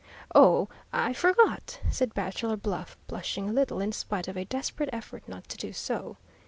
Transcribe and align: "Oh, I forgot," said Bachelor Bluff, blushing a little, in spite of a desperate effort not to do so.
"Oh, 0.33 0.67
I 0.91 1.13
forgot," 1.13 1.79
said 1.91 2.15
Bachelor 2.15 2.57
Bluff, 2.57 2.97
blushing 3.05 3.47
a 3.47 3.53
little, 3.53 3.79
in 3.79 3.91
spite 3.91 4.27
of 4.27 4.35
a 4.35 4.45
desperate 4.45 4.89
effort 4.91 5.29
not 5.29 5.47
to 5.49 5.57
do 5.57 5.71
so. 5.73 6.17